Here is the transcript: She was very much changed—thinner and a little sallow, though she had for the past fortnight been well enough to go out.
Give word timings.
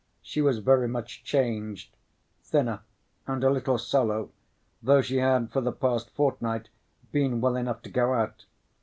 She 0.23 0.41
was 0.41 0.57
very 0.57 0.87
much 0.87 1.23
changed—thinner 1.23 2.79
and 3.27 3.43
a 3.43 3.51
little 3.51 3.77
sallow, 3.77 4.31
though 4.81 5.03
she 5.03 5.17
had 5.17 5.51
for 5.51 5.61
the 5.61 5.71
past 5.71 6.09
fortnight 6.15 6.69
been 7.11 7.39
well 7.39 7.55
enough 7.55 7.83
to 7.83 7.89
go 7.91 8.15
out. 8.15 8.45